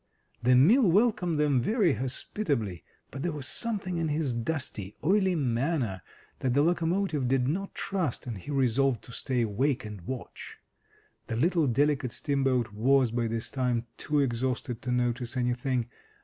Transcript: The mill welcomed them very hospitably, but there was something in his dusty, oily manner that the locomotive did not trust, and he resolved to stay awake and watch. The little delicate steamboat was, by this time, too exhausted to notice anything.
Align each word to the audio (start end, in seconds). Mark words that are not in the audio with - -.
The 0.41 0.55
mill 0.55 0.89
welcomed 0.89 1.39
them 1.39 1.61
very 1.61 1.93
hospitably, 1.93 2.83
but 3.11 3.21
there 3.21 3.31
was 3.31 3.45
something 3.47 3.99
in 3.99 4.07
his 4.07 4.33
dusty, 4.33 4.95
oily 5.03 5.35
manner 5.35 6.01
that 6.39 6.55
the 6.55 6.63
locomotive 6.63 7.27
did 7.27 7.47
not 7.47 7.75
trust, 7.75 8.25
and 8.25 8.35
he 8.39 8.49
resolved 8.49 9.03
to 9.03 9.11
stay 9.11 9.43
awake 9.43 9.85
and 9.85 10.01
watch. 10.01 10.57
The 11.27 11.35
little 11.35 11.67
delicate 11.67 12.13
steamboat 12.13 12.73
was, 12.73 13.11
by 13.11 13.27
this 13.27 13.51
time, 13.51 13.85
too 13.99 14.21
exhausted 14.21 14.81
to 14.81 14.91
notice 14.91 15.37
anything. 15.37 15.87